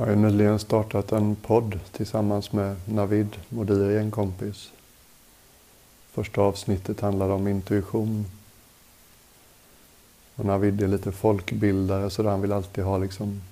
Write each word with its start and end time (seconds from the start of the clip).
Jag 0.00 0.06
har 0.06 0.16
nyligen 0.16 0.58
startat 0.58 1.12
en 1.12 1.36
podd 1.36 1.80
tillsammans 1.92 2.52
med 2.52 2.76
Navid 2.84 3.36
Modiri, 3.48 3.98
en 3.98 4.10
kompis. 4.10 4.72
Första 6.10 6.40
avsnittet 6.40 7.00
handlade 7.00 7.32
om 7.32 7.48
intuition. 7.48 8.26
Och 10.34 10.44
Navid 10.44 10.82
är 10.82 10.88
lite 10.88 11.12
folkbildare 11.12 12.10
så 12.10 12.28
han 12.28 12.40
vill 12.40 12.52
alltid 12.52 12.84
ha 12.84 12.98
liksom 12.98 13.42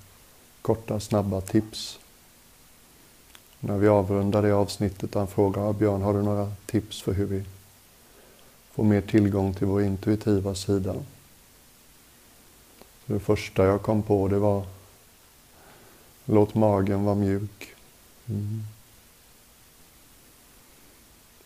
korta, 0.61 0.99
snabba 0.99 1.41
tips. 1.41 1.99
När 3.59 3.77
vi 3.77 3.87
avrundar 3.87 4.41
det 4.41 4.51
avsnittet 4.51 5.13
han 5.13 5.27
frågar 5.27 5.73
Björn, 5.73 6.01
har 6.01 6.13
du 6.13 6.21
några 6.21 6.51
tips 6.65 7.01
för 7.01 7.13
hur 7.13 7.25
vi 7.25 7.43
får 8.71 8.83
mer 8.83 9.01
tillgång 9.01 9.53
till 9.53 9.67
vår 9.67 9.83
intuitiva 9.83 10.55
sida? 10.55 10.95
Så 13.07 13.13
det 13.13 13.19
första 13.19 13.65
jag 13.65 13.81
kom 13.81 14.03
på 14.03 14.27
det 14.27 14.39
var 14.39 14.65
Låt 16.31 16.55
magen 16.55 17.03
vara 17.03 17.15
mjuk. 17.15 17.75
Mm. 18.25 18.63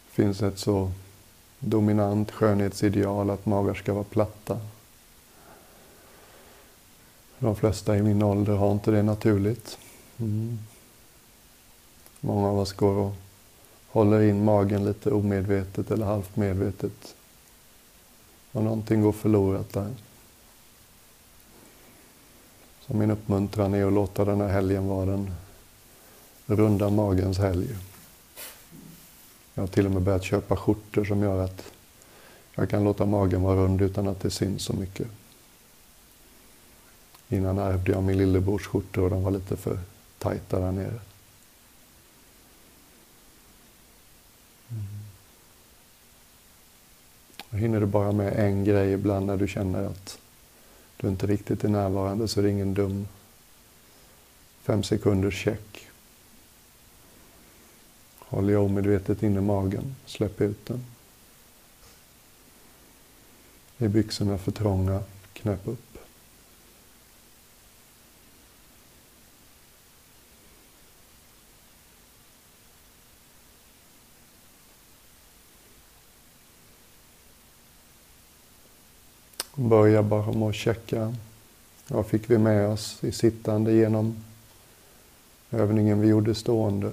Det 0.06 0.24
finns 0.24 0.42
ett 0.42 0.60
så 0.60 0.92
dominant 1.60 2.32
skönhetsideal 2.32 3.30
att 3.30 3.46
magar 3.46 3.74
ska 3.74 3.94
vara 3.94 4.04
platta. 4.04 4.60
De 7.40 7.56
flesta 7.56 7.98
i 7.98 8.02
min 8.02 8.24
ålder 8.24 8.54
har 8.54 8.72
inte 8.72 8.92
det 8.92 9.04
naturligt. 9.04 9.78
Mm. 10.20 10.60
Många 12.20 12.48
av 12.48 12.60
oss 12.60 12.74
går 12.74 12.94
och 12.94 13.14
håller 13.88 14.22
in 14.22 14.44
magen 14.44 14.86
lite 14.86 15.12
omedvetet 15.12 15.92
eller 15.92 16.06
halvt 16.06 16.36
medvetet. 16.36 17.16
Och 18.52 18.64
någonting 18.64 19.02
går 19.02 19.12
förlorat 19.12 19.74
där. 19.74 19.94
Så 22.88 22.94
min 22.94 23.12
uppmuntran 23.12 23.74
är 23.74 23.86
att 23.86 23.94
låta 23.94 24.26
den 24.26 24.42
här 24.42 24.48
helgen 24.48 24.88
vara 24.88 25.06
den 25.06 25.32
runda 26.46 26.90
magens 26.90 27.38
helg. 27.38 27.68
Jag 29.54 29.64
har 29.64 29.68
till 29.68 29.86
och 29.86 29.92
med 29.92 30.02
börjat 30.02 30.24
köpa 30.24 30.56
skjortor 30.56 31.06
som 31.06 31.22
gör 31.22 31.44
att 31.44 31.64
jag 32.56 32.70
kan 32.70 32.84
låta 32.84 33.06
magen 33.06 33.42
vara 33.42 33.56
rund 33.56 33.82
utan 33.82 34.08
att 34.08 34.20
det 34.20 34.30
syns 34.30 34.64
så 34.64 34.74
mycket. 34.74 35.08
Innan 37.30 37.58
ärvde 37.58 37.92
jag 37.92 38.04
min 38.04 38.18
lillebrors 38.18 38.68
skjortor 38.68 39.04
och 39.04 39.10
de 39.10 39.24
var 39.24 39.32
lite 39.32 39.58
för 39.58 39.80
tajta 40.20 40.60
där 40.60 40.72
nere. 40.72 41.00
Mm. 44.70 44.84
Hinner 47.62 47.80
du 47.80 47.86
bara 47.86 48.12
med 48.12 48.34
en 48.34 48.64
grej 48.64 48.92
ibland 48.92 49.26
när 49.26 49.38
du 49.38 49.48
känner 49.48 49.84
att 49.84 50.20
du 50.98 51.08
inte 51.08 51.28
riktigt 51.28 51.64
är 51.64 51.70
närvarande 51.70 52.28
så 52.28 52.40
är 52.40 52.44
det 52.44 52.50
ingen 52.50 52.74
dum 52.74 53.08
fem 54.64 54.84
sekunders 54.84 55.44
check. 55.44 55.88
Håll 58.20 58.50
jag 58.50 58.64
omedvetet 58.64 59.24
inne 59.24 59.42
magen, 59.42 59.96
släpp 60.06 60.42
ut 60.42 60.66
den. 60.66 60.86
Är 63.78 63.88
byxorna 63.88 64.38
för 64.38 64.52
trånga, 64.52 65.04
knäpp 65.34 65.68
upp. 65.68 65.93
Börja 79.56 80.04
bara 80.04 80.32
med 80.32 80.50
att 80.50 80.56
checka. 80.56 81.16
Vad 81.88 82.06
fick 82.06 82.30
vi 82.30 82.38
med 82.38 82.68
oss 82.68 83.04
i 83.04 83.12
sittande 83.12 83.74
genom 83.74 84.24
övningen 85.52 86.02
vi 86.02 86.08
gjorde 86.08 86.36
stående? 86.36 86.92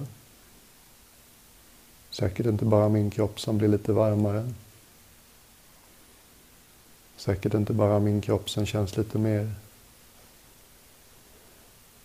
Säkert 2.09 2.45
inte 2.45 2.65
bara 2.65 2.89
min 2.89 3.11
kropp 3.11 3.39
som 3.39 3.57
blir 3.57 3.67
lite 3.67 3.93
varmare. 3.93 4.53
Säkert 7.17 7.53
inte 7.53 7.73
bara 7.73 7.99
min 7.99 8.21
kropp 8.21 8.49
som 8.49 8.65
känns 8.65 8.97
lite 8.97 9.17
mer 9.17 9.51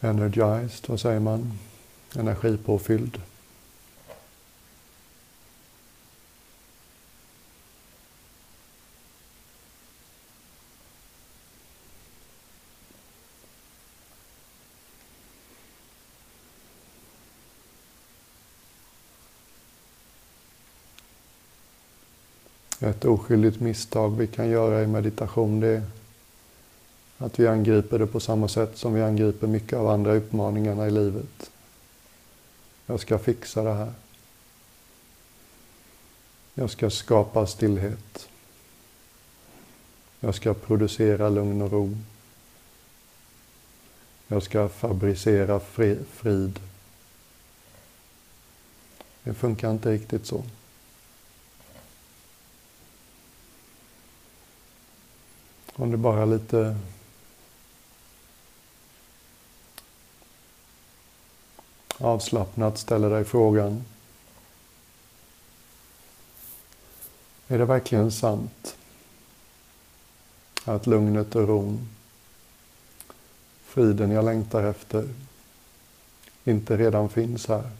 energized, 0.01 0.89
vad 0.89 1.01
säger 1.01 1.21
man? 1.21 1.59
Energipåfylld. 2.15 3.21
Ett 22.97 23.05
oskyldigt 23.05 23.61
misstag 23.61 24.17
vi 24.17 24.27
kan 24.27 24.49
göra 24.49 24.83
i 24.83 24.87
meditation 24.87 25.61
det 25.61 25.69
är 25.69 25.83
att 27.19 27.39
vi 27.39 27.47
angriper 27.47 27.99
det 27.99 28.07
på 28.07 28.21
samma 28.21 28.49
sätt 28.49 28.79
som 28.79 28.95
vi 28.95 29.03
angriper 29.03 29.47
mycket 29.47 29.79
av 29.79 29.89
andra 29.89 30.13
utmaningarna 30.13 30.87
i 30.87 30.91
livet. 30.91 31.51
Jag 32.87 33.01
ska 33.01 33.19
fixa 33.19 33.63
det 33.63 33.75
här. 33.75 33.93
Jag 36.55 36.71
ska 36.71 36.91
skapa 36.91 37.47
stillhet. 37.47 38.29
Jag 40.21 40.35
ska 40.35 40.55
producera 40.55 41.29
lugn 41.29 41.63
och 41.63 41.73
ro. 41.73 41.97
Jag 44.29 44.43
ska 44.43 44.69
fabricera 44.69 45.61
frid. 45.61 46.61
Det 49.23 49.35
funkar 49.35 49.71
inte 49.71 49.91
riktigt 49.91 50.27
så. 50.27 50.45
Om 55.79 55.91
du 55.91 55.97
bara 55.97 56.25
lite 56.25 56.77
avslappnat 61.99 62.79
ställer 62.79 63.11
dig 63.11 63.25
frågan. 63.25 63.85
Är 67.49 67.59
det 67.59 67.65
verkligen 67.65 68.13
sant 68.13 68.77
att 70.65 70.87
lugnet 70.87 71.35
och 71.35 71.49
ron, 71.49 71.89
friden 73.65 74.11
jag 74.11 74.25
längtar 74.25 74.63
efter, 74.63 75.09
inte 76.45 76.77
redan 76.77 77.09
finns 77.09 77.47
här? 77.47 77.71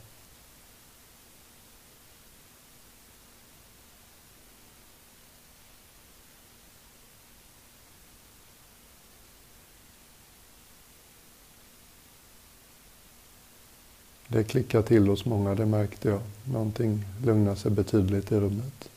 Det 14.37 14.45
klickar 14.45 14.83
till 14.83 15.09
hos 15.09 15.25
många, 15.25 15.55
det 15.55 15.67
märkte 15.67 16.09
jag. 16.09 16.21
Någonting 16.45 17.05
lugnar 17.25 17.55
sig 17.55 17.71
betydligt 17.71 18.33
i 18.33 18.41
rummet. 18.41 18.89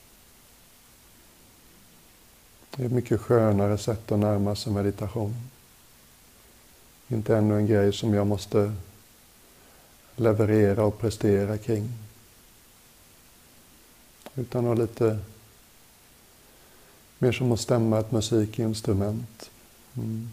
Det 2.76 2.84
är 2.84 2.86
ett 2.86 2.92
mycket 2.92 3.22
skönare 3.22 3.78
sätt 3.78 4.12
att 4.12 4.20
närma 4.20 4.56
sig 4.56 4.74
meditation. 4.74 5.36
Inte 7.08 7.38
ännu 7.38 7.58
en 7.58 7.68
grej 7.68 7.94
som 7.94 8.14
jag 8.14 8.28
måste 8.28 8.74
leverera 10.16 10.84
och 10.84 11.00
prestera 11.00 11.58
kring. 11.58 11.94
Utan 14.36 14.68
att 14.68 14.78
lite 14.78 15.20
mer 17.18 17.32
som 17.32 17.52
att 17.52 17.60
stämma 17.60 18.00
ett 18.00 18.12
musikinstrument. 18.12 19.52
Mm. 19.96 20.30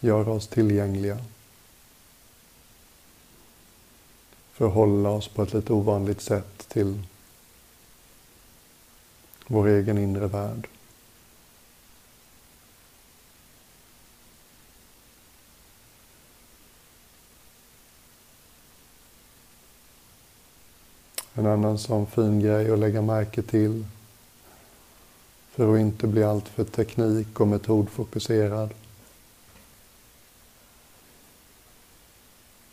Göra 0.00 0.30
oss 0.30 0.48
tillgängliga 0.48 1.18
förhålla 4.60 5.10
oss 5.10 5.28
på 5.28 5.42
ett 5.42 5.52
lite 5.52 5.72
ovanligt 5.72 6.20
sätt 6.20 6.68
till 6.68 7.02
vår 9.46 9.68
egen 9.68 9.98
inre 9.98 10.26
värld. 10.26 10.68
En 21.34 21.46
annan 21.46 21.78
sån 21.78 22.06
fin 22.06 22.40
grej 22.40 22.70
att 22.70 22.78
lägga 22.78 23.02
märke 23.02 23.42
till 23.42 23.86
för 25.50 25.74
att 25.74 25.80
inte 25.80 26.06
bli 26.06 26.24
alltför 26.24 26.64
teknik 26.64 27.40
och 27.40 27.48
metodfokuserad. 27.48 28.74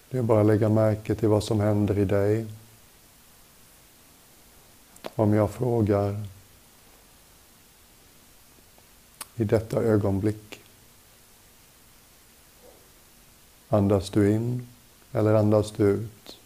Det 0.09 0.17
är 0.17 0.21
bara 0.21 0.41
att 0.41 0.47
lägga 0.47 0.69
märke 0.69 1.15
till 1.15 1.29
vad 1.29 1.43
som 1.43 1.59
händer 1.59 1.99
i 1.99 2.05
dig. 2.05 2.45
Om 5.15 5.33
jag 5.33 5.51
frågar 5.51 6.23
i 9.35 9.43
detta 9.43 9.81
ögonblick. 9.81 10.61
Andas 13.69 14.09
du 14.09 14.31
in 14.31 14.67
eller 15.11 15.33
andas 15.33 15.71
du 15.71 15.83
ut? 15.83 16.37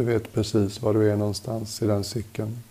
Du 0.00 0.06
vet 0.06 0.32
precis 0.32 0.82
var 0.82 0.94
du 0.94 1.10
är 1.10 1.16
någonstans 1.16 1.82
i 1.82 1.86
den 1.86 2.04
cykeln. 2.04 2.62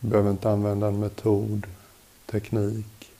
Du 0.00 0.08
behöver 0.08 0.30
inte 0.30 0.50
använda 0.50 0.86
en 0.86 1.00
metod, 1.00 1.66
teknik. 2.26 3.12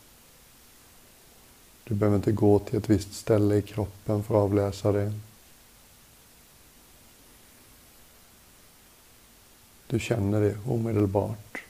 Du 1.84 1.94
behöver 1.94 2.16
inte 2.16 2.32
gå 2.32 2.58
till 2.58 2.78
ett 2.78 2.90
visst 2.90 3.14
ställe 3.14 3.56
i 3.56 3.62
kroppen 3.62 4.22
för 4.22 4.34
att 4.34 4.42
avläsa 4.42 4.92
det. 4.92 5.12
Du 9.86 10.00
känner 10.00 10.40
det 10.40 10.56
omedelbart. 10.66 11.62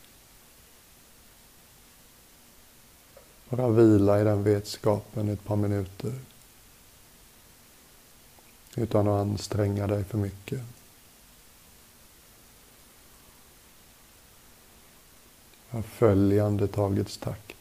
Bara 3.48 3.69
vila 3.69 4.20
i 4.20 4.24
den 4.24 4.42
vetskapen 4.42 5.28
ett 5.28 5.44
par 5.44 5.56
minuter 5.56 6.12
utan 8.78 9.08
att 9.08 9.20
anstränga 9.20 9.86
dig 9.86 10.04
för 10.04 10.19
mycket. 10.19 10.60
Följ 15.84 16.40
andetagets 16.40 17.19
takt. 17.19 17.57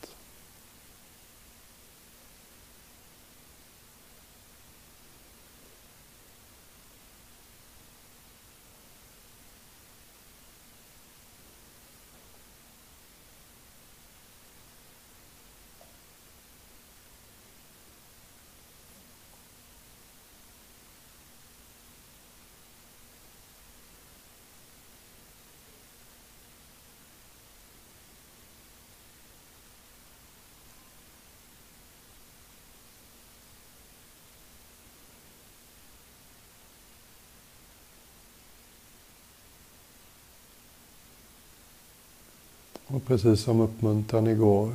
Precis 43.07 43.41
som 43.41 43.61
uppmuntran 43.61 44.27
igår, 44.27 44.73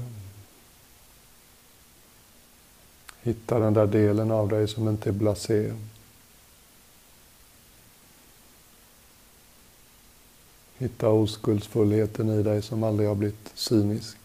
hitta 3.23 3.59
den 3.59 3.75
där 3.75 3.87
delen 3.87 4.31
av 4.31 4.49
dig 4.49 4.69
som 4.69 4.89
inte 4.89 5.11
är 5.11 5.13
blasé. 5.13 5.73
Hitta 10.79 11.09
oskuldsfullheten 11.09 12.29
i 12.31 12.43
dig 12.43 12.63
som 12.63 12.83
aldrig 12.83 13.09
har 13.09 13.15
blivit 13.15 13.51
cynisk. 13.55 14.17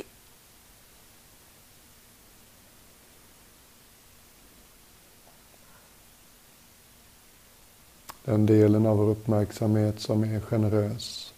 Den 8.25 8.45
delen 8.45 8.85
av 8.85 8.97
vår 8.97 9.09
uppmärksamhet 9.09 9.99
som 9.99 10.23
är 10.23 10.39
generös 10.41 11.33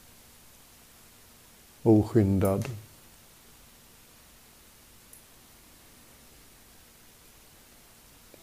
oskyndad. 1.84 2.66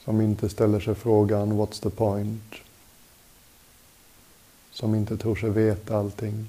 Som 0.05 0.21
inte 0.21 0.49
ställer 0.49 0.81
sig 0.81 0.95
frågan 0.95 1.53
What's 1.53 1.83
the 1.83 1.91
point? 1.91 2.55
Som 4.71 4.95
inte 4.95 5.17
tror 5.17 5.37
sig 5.37 5.51
veta 5.51 5.97
allting. 5.97 6.49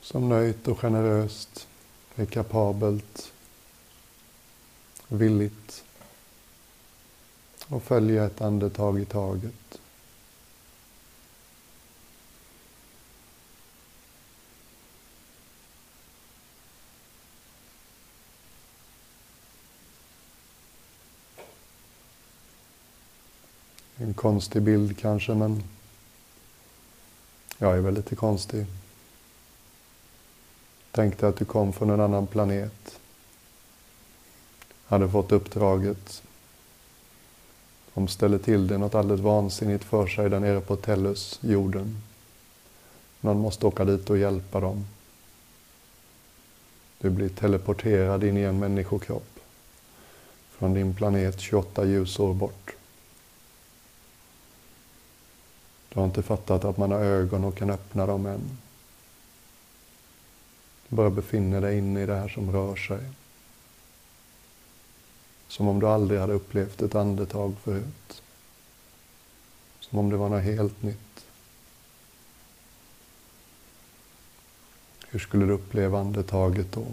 Som 0.00 0.28
nöjt 0.28 0.68
och 0.68 0.78
generöst 0.78 1.68
är 2.14 2.26
kapabelt, 2.26 3.32
villigt 5.08 5.84
och 7.68 7.82
följa 7.82 8.24
ett 8.24 8.40
andetag 8.40 9.00
i 9.00 9.04
taget. 9.04 9.81
En 24.02 24.14
konstig 24.14 24.62
bild 24.62 24.98
kanske, 24.98 25.34
men 25.34 25.62
jag 27.58 27.76
är 27.76 27.80
väl 27.80 27.94
lite 27.94 28.16
konstig. 28.16 28.66
Tänk 30.90 31.18
dig 31.18 31.28
att 31.28 31.36
du 31.36 31.44
kom 31.44 31.72
från 31.72 31.90
en 31.90 32.00
annan 32.00 32.26
planet. 32.26 33.00
Hade 34.84 35.08
fått 35.08 35.32
uppdraget. 35.32 36.22
De 37.94 38.08
ställer 38.08 38.38
till 38.38 38.66
det 38.66 38.78
något 38.78 38.94
alldeles 38.94 39.20
vansinnigt 39.20 39.84
för 39.84 40.06
sig 40.06 40.30
där 40.30 40.40
nere 40.40 40.60
på 40.60 40.76
Tellus, 40.76 41.38
jorden. 41.42 42.02
Någon 43.20 43.38
måste 43.38 43.66
åka 43.66 43.84
dit 43.84 44.10
och 44.10 44.18
hjälpa 44.18 44.60
dem. 44.60 44.86
Du 46.98 47.10
blir 47.10 47.28
teleporterad 47.28 48.24
in 48.24 48.36
i 48.36 48.42
en 48.42 48.58
människokropp 48.58 49.38
från 50.50 50.74
din 50.74 50.94
planet 50.94 51.40
28 51.40 51.84
ljusår 51.84 52.34
bort. 52.34 52.76
Du 55.92 56.00
har 56.00 56.06
inte 56.06 56.22
fattat 56.22 56.64
att 56.64 56.76
man 56.76 56.90
har 56.90 56.98
ögon 56.98 57.44
och 57.44 57.56
kan 57.56 57.70
öppna 57.70 58.06
dem 58.06 58.26
än. 58.26 58.58
Du 60.88 60.96
bara 60.96 61.10
befinner 61.10 61.60
dig 61.60 61.78
inne 61.78 62.02
i 62.02 62.06
det 62.06 62.14
här 62.14 62.28
som 62.28 62.52
rör 62.52 62.76
sig. 62.76 63.10
Som 65.48 65.68
om 65.68 65.80
du 65.80 65.86
aldrig 65.88 66.20
hade 66.20 66.32
upplevt 66.32 66.82
ett 66.82 66.94
andetag 66.94 67.54
förut. 67.62 68.22
Som 69.80 69.98
om 69.98 70.10
det 70.10 70.16
var 70.16 70.28
något 70.28 70.42
helt 70.42 70.82
nytt. 70.82 71.26
Hur 75.08 75.18
skulle 75.18 75.46
du 75.46 75.52
uppleva 75.52 76.00
andetaget 76.00 76.72
då? 76.72 76.86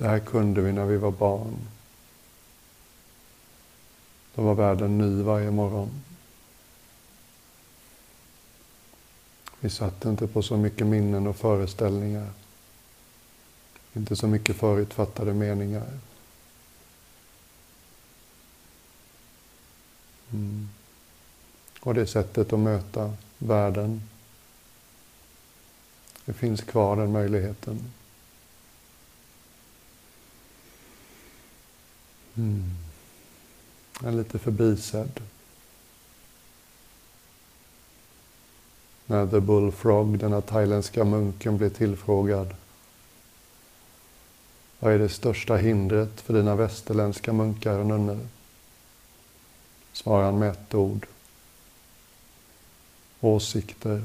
Det 0.00 0.08
här 0.08 0.18
kunde 0.18 0.60
vi 0.60 0.72
när 0.72 0.84
vi 0.84 0.96
var 0.96 1.10
barn. 1.10 1.56
Då 4.34 4.42
var 4.42 4.54
världen 4.54 4.98
ny 4.98 5.22
varje 5.22 5.50
morgon. 5.50 6.02
Vi 9.60 9.70
satt 9.70 10.04
inte 10.04 10.26
på 10.26 10.42
så 10.42 10.56
mycket 10.56 10.86
minnen 10.86 11.26
och 11.26 11.36
föreställningar. 11.36 12.30
Inte 13.92 14.16
så 14.16 14.26
mycket 14.26 14.56
förutfattade 14.56 15.34
meningar. 15.34 15.98
Mm. 20.32 20.68
Och 21.80 21.94
det 21.94 22.06
sättet 22.06 22.52
att 22.52 22.58
möta 22.58 23.16
världen. 23.38 24.02
Det 26.24 26.32
finns 26.32 26.60
kvar 26.60 26.96
den 26.96 27.12
möjligheten. 27.12 27.92
Mm. 32.40 32.70
är 34.04 34.12
lite 34.12 34.38
förbisedd. 34.38 35.20
När 39.06 39.26
The 39.26 39.40
Bullfrog, 39.40 40.18
den 40.18 40.32
här 40.32 40.40
thailändska 40.40 41.04
munken, 41.04 41.58
blir 41.58 41.70
tillfrågad. 41.70 42.54
Vad 44.78 44.92
är 44.92 44.98
det 44.98 45.08
största 45.08 45.56
hindret 45.56 46.20
för 46.20 46.34
dina 46.34 46.56
västerländska 46.56 47.32
munkar 47.32 47.78
och 47.78 47.86
nunnor? 47.86 48.28
Svarar 49.92 50.24
han 50.24 50.38
med 50.38 50.50
ett 50.50 50.74
ord. 50.74 51.06
Åsikter. 53.20 54.04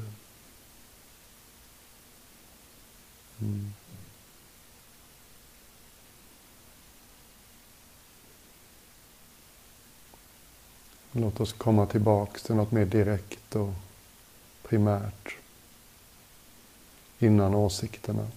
Mm. 3.40 3.72
Låt 11.18 11.40
oss 11.40 11.52
komma 11.52 11.86
tillbaks 11.86 12.42
till 12.42 12.54
något 12.54 12.72
mer 12.72 12.84
direkt 12.84 13.56
och 13.56 13.72
primärt 14.62 15.36
innan 17.18 17.54
åsikterna. 17.54 18.28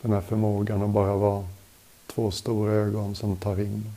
Den 0.00 0.12
här 0.12 0.20
förmågan 0.20 0.82
att 0.82 0.90
bara 0.90 1.16
vara 1.16 1.48
två 2.06 2.30
stora 2.30 2.72
ögon 2.72 3.14
som 3.14 3.36
tar 3.36 3.60
in. 3.60 3.92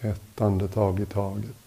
Ett 0.00 0.40
andetag 0.40 1.00
i 1.00 1.06
taget. 1.06 1.65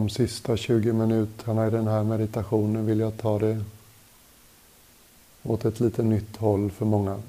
De 0.00 0.10
sista 0.10 0.56
20 0.56 0.92
minuterna 0.92 1.66
i 1.66 1.70
den 1.70 1.86
här 1.86 2.04
meditationen 2.04 2.86
vill 2.86 3.00
jag 3.00 3.16
ta 3.16 3.38
det 3.38 3.64
åt 5.42 5.64
ett 5.64 5.80
lite 5.80 6.02
nytt 6.02 6.36
håll 6.36 6.70
för 6.70 6.84
många. 6.84 7.22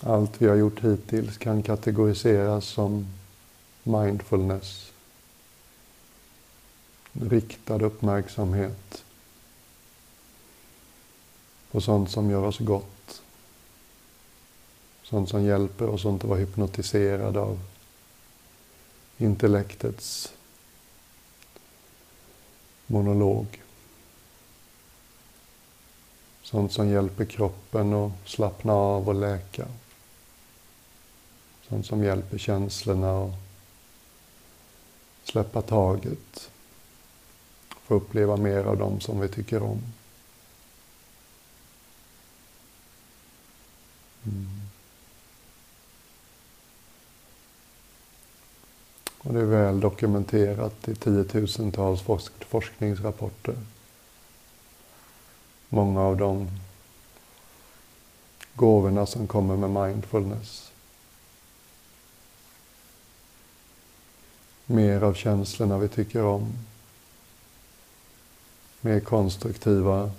Allt 0.00 0.42
vi 0.42 0.48
har 0.48 0.56
gjort 0.56 0.84
hittills 0.84 1.38
kan 1.38 1.62
kategoriseras 1.62 2.64
som 2.64 3.06
mindfulness. 3.82 4.92
Riktad 7.12 7.84
uppmärksamhet 7.84 9.04
på 11.70 11.80
sånt 11.80 12.10
som 12.10 12.30
gör 12.30 12.44
oss 12.44 12.58
gott. 12.58 12.97
Sånt 15.08 15.28
som 15.28 15.44
hjälper 15.44 15.88
oss 15.88 16.04
att 16.04 16.12
inte 16.12 16.26
vara 16.26 16.38
hypnotiserade 16.38 17.40
av 17.40 17.60
intellektets 19.18 20.32
monolog. 22.86 23.62
Sånt 26.42 26.72
som 26.72 26.88
hjälper 26.88 27.24
kroppen 27.24 27.92
att 27.92 28.12
slappna 28.24 28.72
av 28.72 29.08
och 29.08 29.14
läka. 29.14 29.66
Sånt 31.68 31.86
som 31.86 32.04
hjälper 32.04 32.38
känslorna 32.38 33.24
att 33.24 33.34
släppa 35.24 35.62
taget. 35.62 36.50
Få 37.68 37.94
uppleva 37.94 38.36
mer 38.36 38.64
av 38.64 38.78
dem 38.78 39.00
som 39.00 39.20
vi 39.20 39.28
tycker 39.28 39.62
om. 39.62 39.82
Mm. 44.24 44.57
Och 49.28 49.34
det 49.34 49.40
är 49.40 49.44
väl 49.44 49.80
dokumenterat 49.80 50.88
i 50.88 50.94
tiotusentals 50.94 52.02
forsk 52.02 52.44
forskningsrapporter. 52.44 53.54
Många 55.68 56.00
av 56.00 56.16
de 56.16 56.50
gåvorna 58.54 59.06
som 59.06 59.26
kommer 59.26 59.56
med 59.56 59.70
mindfulness. 59.70 60.72
Mer 64.66 65.02
av 65.02 65.14
känslorna 65.14 65.78
vi 65.78 65.88
tycker 65.88 66.24
om. 66.24 66.52
Mer 68.80 69.00
konstruktiva 69.00 70.10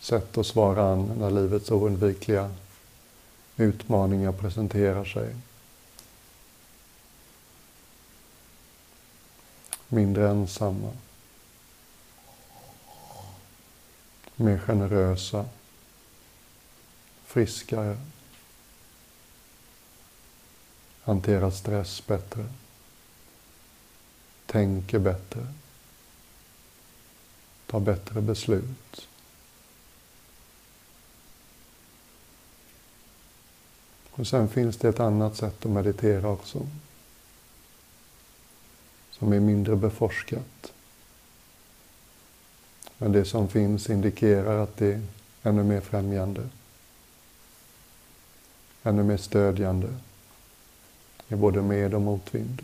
sätt 0.00 0.38
att 0.38 0.46
svara 0.46 0.92
an 0.92 1.12
när 1.18 1.30
livets 1.30 1.70
oundvikliga 1.70 2.50
utmaningar 3.56 4.32
presenterar 4.32 5.04
sig. 5.04 5.34
Mindre 9.94 10.28
ensamma, 10.28 10.92
mer 14.36 14.58
generösa, 14.58 15.44
friskare, 17.24 17.98
hanterar 21.02 21.50
stress 21.50 22.06
bättre, 22.06 22.44
tänker 24.46 24.98
bättre, 24.98 25.46
tar 27.66 27.80
bättre 27.80 28.20
beslut. 28.20 29.08
Och 34.10 34.26
sen 34.26 34.48
finns 34.48 34.76
det 34.76 34.88
ett 34.88 35.00
annat 35.00 35.36
sätt 35.36 35.64
att 35.64 35.70
meditera 35.70 36.28
också 36.28 36.66
som 39.18 39.32
är 39.32 39.40
mindre 39.40 39.76
beforskat. 39.76 40.72
Men 42.98 43.12
det 43.12 43.24
som 43.24 43.48
finns 43.48 43.90
indikerar 43.90 44.58
att 44.58 44.76
det 44.76 44.92
är 44.92 45.02
ännu 45.42 45.62
mer 45.64 45.80
främjande. 45.80 46.48
Ännu 48.82 49.02
mer 49.02 49.16
stödjande 49.16 49.88
i 51.28 51.34
både 51.34 51.62
med 51.62 51.94
och 51.94 52.02
motvind. 52.02 52.62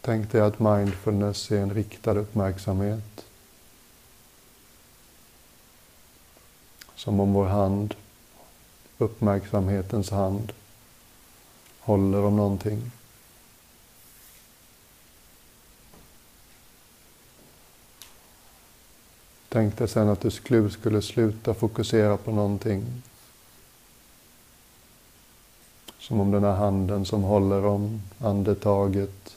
Tänk 0.00 0.32
dig 0.32 0.40
att 0.40 0.58
mindfulness 0.58 1.50
är 1.50 1.60
en 1.60 1.74
riktad 1.74 2.18
uppmärksamhet. 2.18 3.24
Som 6.94 7.20
om 7.20 7.32
vår 7.32 7.46
hand 7.46 7.94
uppmärksamhetens 8.98 10.10
hand 10.10 10.52
håller 11.80 12.22
om 12.22 12.36
någonting. 12.36 12.90
Tänk 19.48 19.78
dig 19.78 19.88
sen 19.88 20.08
att 20.08 20.20
du 20.20 20.30
skulle 20.70 21.02
sluta 21.02 21.54
fokusera 21.54 22.16
på 22.16 22.32
någonting. 22.32 23.02
Som 25.98 26.20
om 26.20 26.30
den 26.30 26.44
här 26.44 26.54
handen 26.54 27.04
som 27.04 27.22
håller 27.22 27.64
om 27.64 28.02
andetaget, 28.18 29.36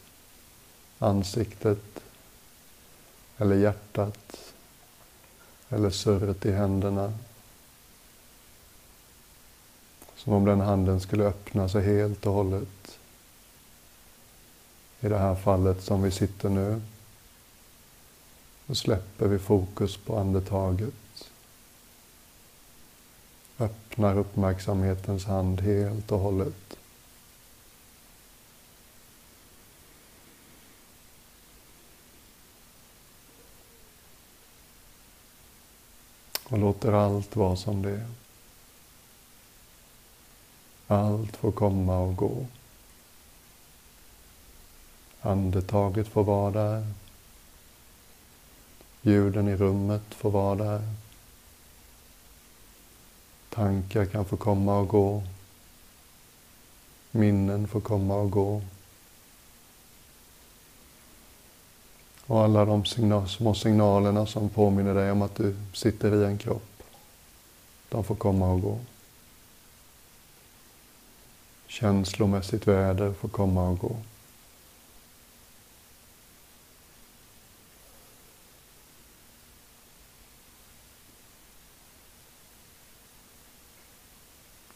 ansiktet 0.99 1.99
eller 3.37 3.55
hjärtat 3.55 4.53
eller 5.69 5.89
surret 5.89 6.45
i 6.45 6.51
händerna 6.51 7.13
som 10.23 10.33
om 10.33 10.45
den 10.45 10.61
handen 10.61 10.99
skulle 10.99 11.23
öppna 11.23 11.69
sig 11.69 11.83
helt 11.83 12.25
och 12.25 12.33
hållet. 12.33 12.99
I 14.99 15.07
det 15.07 15.17
här 15.17 15.35
fallet 15.35 15.83
som 15.83 16.01
vi 16.01 16.11
sitter 16.11 16.49
nu. 16.49 16.81
Då 18.65 18.75
släpper 18.75 19.27
vi 19.27 19.39
fokus 19.39 19.97
på 19.97 20.17
andetaget. 20.17 21.31
Öppnar 23.59 24.17
uppmärksamhetens 24.17 25.25
hand 25.25 25.61
helt 25.61 26.11
och 26.11 26.19
hållet. 26.19 26.77
Och 36.43 36.57
låter 36.57 36.91
allt 36.91 37.35
vara 37.35 37.55
som 37.55 37.81
det 37.81 37.91
är. 37.91 38.28
Allt 40.91 41.37
får 41.37 41.51
komma 41.51 41.99
och 41.99 42.15
gå. 42.15 42.45
Andetaget 45.21 46.07
får 46.07 46.23
vara 46.23 46.51
där. 46.51 46.87
Ljuden 49.01 49.47
i 49.47 49.55
rummet 49.55 50.01
får 50.09 50.31
vara 50.31 50.55
där. 50.55 50.81
Tankar 53.49 54.05
kan 54.05 54.25
få 54.25 54.37
komma 54.37 54.79
och 54.79 54.87
gå. 54.87 55.23
Minnen 57.11 57.67
får 57.67 57.81
komma 57.81 58.15
och 58.15 58.31
gå. 58.31 58.61
Och 62.25 62.43
alla 62.43 62.65
de 62.65 62.85
signal, 62.85 63.29
små 63.29 63.53
signalerna 63.53 64.25
som 64.25 64.49
påminner 64.49 64.93
dig 64.93 65.11
om 65.11 65.21
att 65.21 65.35
du 65.35 65.55
sitter 65.73 66.15
i 66.15 66.25
en 66.25 66.37
kropp, 66.37 66.83
de 67.89 68.03
får 68.03 68.15
komma 68.15 68.51
och 68.51 68.61
gå. 68.61 68.79
Känslomässigt 71.69 72.67
väder 72.67 73.13
får 73.13 73.29
komma 73.29 73.69
och 73.69 73.79
gå. 73.79 73.95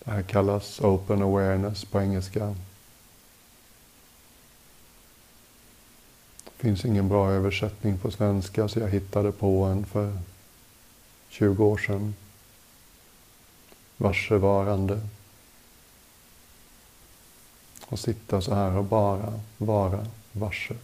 Det 0.04 0.12
här 0.12 0.22
kallas 0.24 0.80
open 0.80 1.22
awareness 1.22 1.86
på 1.86 2.02
engelska. 2.02 2.56
Det 6.44 6.52
finns 6.58 6.86
ingen 6.86 7.10
bra 7.10 7.32
översättning 7.32 7.98
på 7.98 8.12
svenska 8.12 8.68
så 8.68 8.80
jag 8.80 8.90
hittade 8.90 9.32
på 9.32 9.64
en 9.64 9.86
för 9.86 10.20
20 11.30 11.66
år 11.66 11.78
sedan. 11.78 12.16
Varsevarande. 13.98 15.02
Och 17.88 18.00
sitta 18.00 18.42
så 18.42 18.56
här 18.56 18.78
och 18.78 18.86
bara 18.86 19.40
vara 19.58 20.06
varse. 20.32 20.76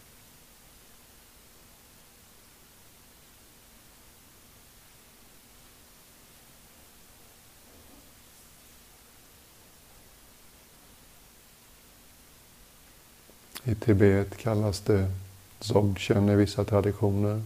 I 13.64 13.76
Tibet 13.76 14.38
kallas 14.38 14.80
det 14.80 15.12
Dzogchen 15.60 16.30
i 16.30 16.36
vissa 16.36 16.66
traditioner, 16.66 17.42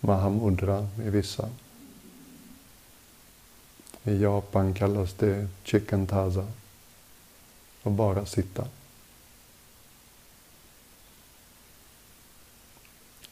Mahamudra 0.00 0.88
i 1.04 1.10
vissa. 1.10 1.48
I 4.04 4.22
Japan 4.22 4.74
kallas 4.74 5.12
det 5.12 5.48
Chikantaza, 5.64 6.46
och 7.82 7.92
bara 7.92 8.26
sitta. 8.26 8.66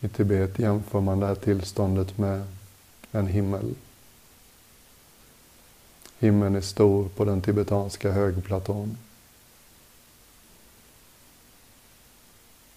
I 0.01 0.09
Tibet 0.09 0.59
jämför 0.59 1.01
man 1.01 1.21
det 1.21 1.27
här 1.27 1.35
tillståndet 1.35 2.19
med 2.19 2.47
en 3.13 3.27
himmel. 3.27 3.75
Himlen 6.19 6.57
är 6.57 6.61
stor 6.61 7.09
på 7.09 7.25
den 7.25 7.43
tibetanska 7.43 8.13
högplatån. 8.13 8.99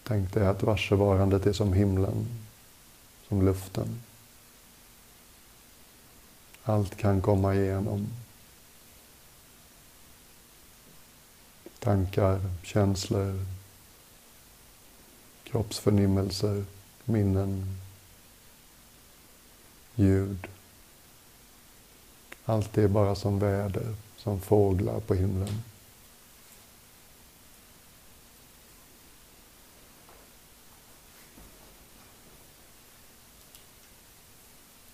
Tänk 0.03 0.34
dig 0.34 0.48
att 0.48 0.63
varsevarandet 0.63 1.46
är 1.46 1.53
som 1.53 1.74
himlen, 1.74 2.27
som 3.27 3.46
luften. 3.46 4.01
Allt 6.63 6.98
kan 6.98 7.22
komma 7.22 7.56
igenom. 7.56 8.08
Tankar, 11.84 12.42
känslor, 12.63 13.46
kroppsförnimmelser, 15.44 16.66
minnen, 17.05 17.79
ljud. 19.96 20.48
Allt 22.46 22.77
är 22.77 22.88
bara 22.88 23.16
som 23.16 23.40
väder, 23.40 23.96
som 24.18 24.42
fåglar 24.42 25.00
på 25.00 25.14
himlen. 25.14 25.62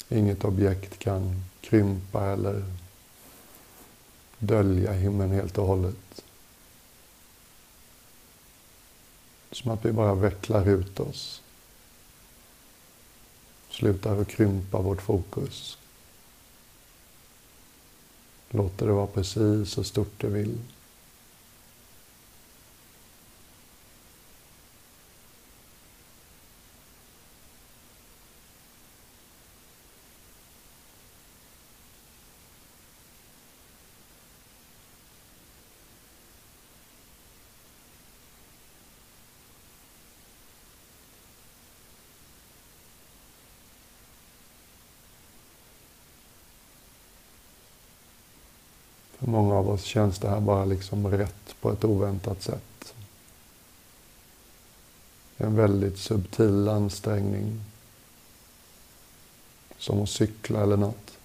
Inget 0.10 0.44
objekt 0.44 1.00
kan 1.00 1.44
krympa 1.62 2.26
eller 2.26 2.64
dölja 4.40 4.92
himlen 4.92 5.32
helt 5.32 5.58
och 5.58 5.68
hållet. 5.68 6.24
Som 9.52 9.72
att 9.72 9.86
vi 9.86 9.92
bara 9.92 10.16
vecklar 10.16 10.70
ut 10.70 11.00
oss. 11.00 11.42
Slutar 13.70 14.22
att 14.22 14.28
krympa 14.28 14.82
vårt 14.82 15.02
fokus. 15.02 15.78
Låter 18.50 18.86
det 18.88 18.94
vara 18.94 19.08
precis 19.08 19.70
så 19.72 19.84
stort 19.84 20.22
det 20.22 20.28
vill. 20.28 20.58
För 49.20 49.28
känns 49.84 50.20
det 50.20 50.30
här 50.30 50.40
bara 50.40 50.66
liksom 50.66 51.08
rätt 51.08 51.56
på 51.62 51.72
ett 51.72 51.84
oväntat 51.84 52.42
sätt. 52.42 52.94
En 55.38 55.56
väldigt 55.56 55.98
subtil 55.98 56.68
ansträngning. 56.68 57.62
Som 59.78 60.04
att 60.04 60.10
cykla 60.10 60.64
eller 60.64 60.78
något. 60.78 61.18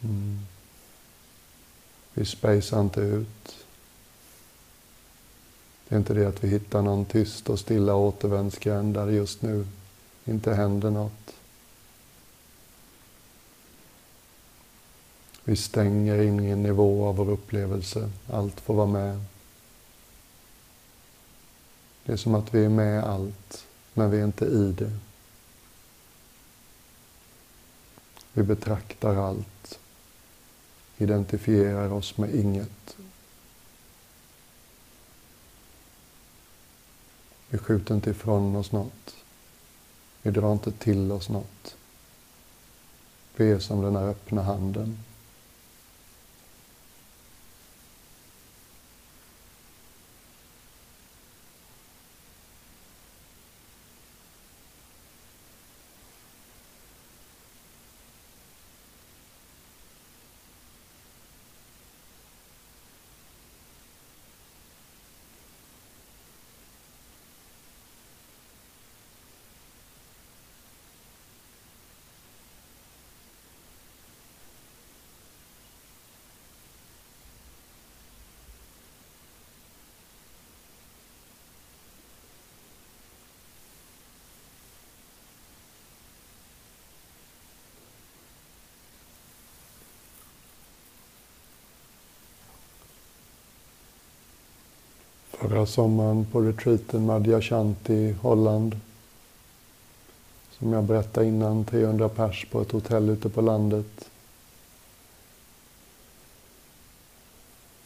Mm. 0.00 0.38
Vi 2.14 2.24
spejsar 2.24 2.80
inte 2.80 3.00
ut. 3.00 3.66
Det 5.88 5.94
är 5.94 5.98
inte 5.98 6.14
det 6.14 6.28
att 6.28 6.44
vi 6.44 6.48
hittar 6.48 6.82
någon 6.82 7.04
tyst 7.04 7.50
och 7.50 7.58
stilla 7.58 7.94
återvändsgränd 7.94 8.94
där 8.94 9.06
det 9.06 9.12
just 9.12 9.42
nu 9.42 9.66
inte 10.24 10.54
händer 10.54 10.90
något. 10.90 11.34
Vi 15.44 15.56
stänger 15.56 16.22
in 16.22 16.40
i 16.40 16.50
en 16.50 16.62
nivå 16.62 17.08
av 17.08 17.16
vår 17.16 17.30
upplevelse. 17.30 18.10
Allt 18.32 18.60
får 18.60 18.74
vara 18.74 18.86
med. 18.86 19.24
Det 22.04 22.12
är 22.12 22.16
som 22.16 22.34
att 22.34 22.54
vi 22.54 22.64
är 22.64 22.68
med 22.68 23.04
allt, 23.04 23.66
men 23.94 24.10
vi 24.10 24.20
är 24.20 24.24
inte 24.24 24.44
i 24.44 24.72
det. 24.72 24.92
Vi 28.32 28.42
betraktar 28.42 29.16
allt, 29.16 29.78
identifierar 30.98 31.92
oss 31.92 32.18
med 32.18 32.34
inget. 32.34 32.96
Vi 37.48 37.58
skjuter 37.58 37.94
inte 37.94 38.10
ifrån 38.10 38.56
oss 38.56 38.72
något. 38.72 39.16
Vi 40.22 40.30
drar 40.30 40.52
inte 40.52 40.72
till 40.72 41.12
oss 41.12 41.28
något. 41.28 41.76
Vi 43.36 43.50
är 43.50 43.58
som 43.58 43.82
den 43.82 43.96
här 43.96 44.08
öppna 44.08 44.42
handen. 44.42 44.98
Förra 95.48 95.66
sommaren 95.66 96.26
på 96.32 96.40
retreaten 96.40 97.06
med 97.06 97.16
Adyashanti 97.16 97.94
i 97.94 98.12
Holland. 98.12 98.80
Som 100.50 100.72
jag 100.72 100.84
berättade 100.84 101.26
innan, 101.26 101.64
300 101.64 102.08
pers 102.08 102.46
på 102.50 102.60
ett 102.60 102.72
hotell 102.72 103.10
ute 103.10 103.28
på 103.28 103.40
landet. 103.40 104.10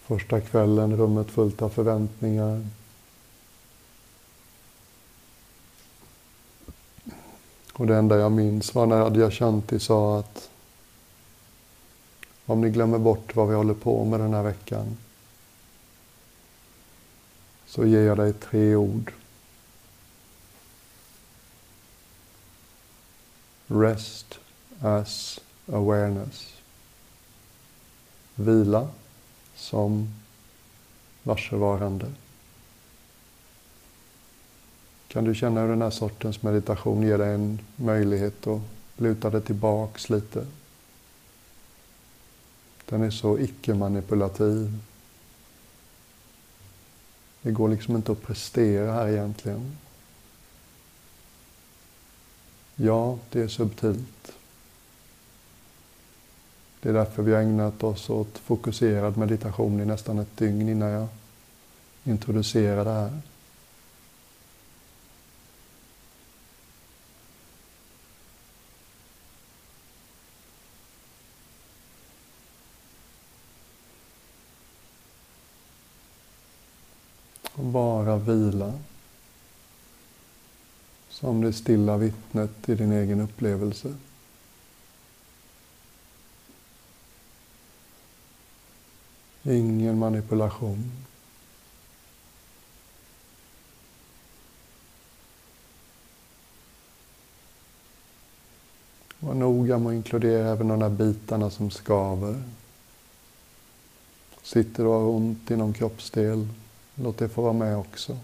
Första 0.01 0.41
kvällen, 0.41 0.97
rummet 0.97 1.31
fullt 1.31 1.63
av 1.63 1.69
förväntningar. 1.69 2.67
Och 7.73 7.87
det 7.87 7.97
enda 7.97 8.19
jag 8.19 8.33
minns 8.33 8.75
var 8.75 8.87
när 8.87 9.01
Adyashanti 9.01 9.79
sa 9.79 10.19
att 10.19 10.51
om 12.47 12.61
ni 12.61 12.71
glömmer 12.71 12.99
bort 12.99 13.37
vad 13.37 13.49
vi 13.49 13.55
håller 13.55 13.75
på 13.75 14.05
med 14.05 14.21
den 14.21 14.35
här 14.35 14.43
veckan 14.43 14.97
så 17.69 17.87
ger 17.87 18.03
jag 18.03 18.17
dig 18.17 18.33
tre 18.33 18.77
ord. 18.77 19.13
Rest 23.67 24.39
as 24.81 25.41
awareness. 25.73 26.55
Vila 28.35 28.89
som 29.57 30.09
varsevarande. 31.23 32.07
Kan 35.09 35.25
du 35.25 35.35
känna 35.35 35.61
hur 35.61 35.69
den 35.69 35.83
här 35.83 35.91
sortens 35.91 36.43
meditation 36.43 37.03
ger 37.03 37.19
dig 37.19 37.35
en 37.35 37.61
möjlighet 37.77 38.47
att 38.47 38.61
luta 38.97 39.31
dig 39.31 39.43
tillbaks 39.43 40.11
lite? 40.11 40.47
Den 42.85 43.03
är 43.03 43.11
så 43.11 43.39
icke-manipulativ. 43.39 44.79
Det 47.49 47.53
går 47.53 47.69
liksom 47.69 47.97
inte 47.97 48.13
att 48.13 48.23
prestera 48.23 48.93
här 48.93 49.09
egentligen. 49.09 49.77
Ja, 52.75 53.19
det 53.31 53.41
är 53.41 53.49
subtilt. 53.49 54.33
Det 56.81 56.89
är 56.89 56.93
därför 56.93 57.23
vi 57.23 57.35
har 57.35 57.41
ägnat 57.41 57.83
oss 57.83 58.11
åt 58.11 58.39
fokuserad 58.39 59.17
meditation 59.17 59.81
i 59.81 59.85
nästan 59.85 60.19
ett 60.19 60.37
dygn 60.37 60.69
innan 60.69 60.89
jag 60.89 61.09
introducerar 62.05 62.85
det 62.85 62.91
här. 62.91 63.21
Och 77.59 77.65
bara 78.09 78.19
vila. 78.19 78.73
Som 81.09 81.41
det 81.41 81.53
stilla 81.53 81.97
vittnet 81.97 82.69
i 82.69 82.75
din 82.75 82.93
egen 82.93 83.21
upplevelse. 83.21 83.95
Ingen 89.43 89.99
manipulation. 89.99 90.93
Var 99.21 99.35
noga 99.35 99.79
med 99.79 99.89
att 99.89 99.95
inkludera 99.95 100.49
även 100.49 100.69
de 100.69 100.79
där 100.79 100.89
bitarna 100.89 101.51
som 101.51 101.71
skaver. 101.71 102.43
Sitter 104.43 104.83
du 104.83 104.89
och 104.89 105.01
har 105.01 105.09
ont 105.09 105.51
i 105.51 105.57
någon 105.57 105.73
kroppsdel, 105.73 106.49
låt 107.03 107.19
det 107.19 107.29
få 107.29 107.43
vara 107.43 107.53
med 107.53 107.77
också. 107.77 108.19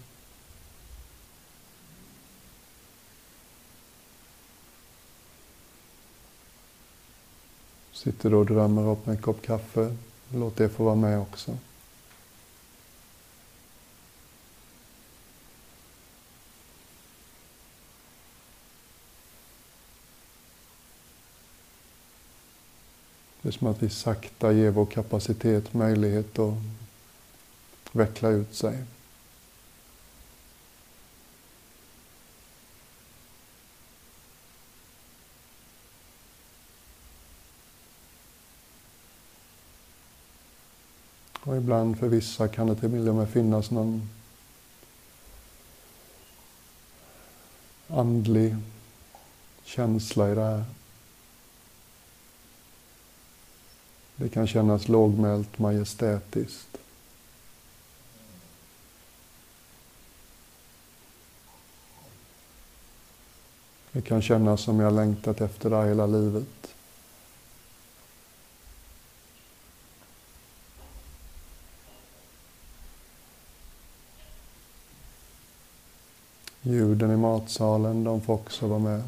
Sitter 7.91 8.29
du 8.29 8.35
och 8.35 8.45
drömmer 8.45 8.91
upp 8.91 9.07
en 9.07 9.17
kopp 9.17 9.41
kaffe, 9.41 9.95
Låt 10.33 10.55
det 10.55 10.69
få 10.69 10.83
vara 10.83 10.95
med 10.95 11.19
också. 11.19 11.57
Det 23.41 23.49
är 23.49 23.51
som 23.51 23.67
att 23.67 23.83
vi 23.83 23.89
sakta 23.89 24.51
ger 24.51 24.71
vår 24.71 24.85
kapacitet 24.85 25.73
möjlighet 25.73 26.39
att 26.39 26.53
veckla 27.95 28.29
ut 28.29 28.55
sig. 28.55 28.83
Och 41.39 41.57
ibland 41.57 41.99
för 41.99 42.07
vissa 42.07 42.47
kan 42.47 42.67
det 42.67 42.75
till 42.75 43.09
och 43.09 43.15
med 43.15 43.29
finnas 43.29 43.71
någon 43.71 44.09
andlig 47.87 48.55
känsla 49.63 50.31
i 50.31 50.35
det 50.35 50.41
här. 50.41 50.63
Det 54.15 54.29
kan 54.29 54.47
kännas 54.47 54.87
lågmält, 54.87 55.59
majestätiskt. 55.59 56.74
Det 63.95 64.01
kan 64.01 64.21
kännas 64.21 64.61
som 64.61 64.79
jag 64.79 64.93
längtat 64.93 65.41
efter 65.41 65.69
det 65.69 65.87
hela 65.87 66.05
livet. 66.05 66.75
Ljuden 76.61 77.11
i 77.11 77.17
matsalen, 77.17 78.03
de 78.03 78.21
får 78.21 78.33
också 78.33 78.67
vara 78.67 78.79
med. 78.79 79.03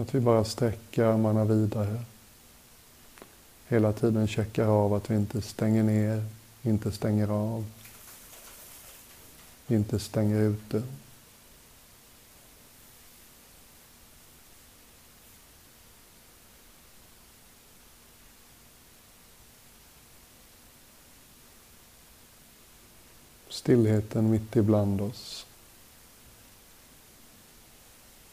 Att 0.00 0.14
vi 0.14 0.20
bara 0.20 0.44
sträcker 0.44 1.04
armarna 1.04 1.44
vidare. 1.44 2.04
Hela 3.68 3.92
tiden 3.92 4.28
checkar 4.28 4.66
av 4.66 4.94
att 4.94 5.10
vi 5.10 5.14
inte 5.14 5.42
stänger 5.42 5.82
ner, 5.82 6.24
inte 6.62 6.92
stänger 6.92 7.28
av, 7.28 7.64
inte 9.66 9.98
stänger 9.98 10.40
ute. 10.40 10.82
Stillheten 23.48 24.30
mitt 24.30 24.56
ibland 24.56 25.00
oss. 25.00 25.46